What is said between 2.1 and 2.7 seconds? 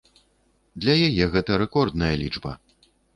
лічба.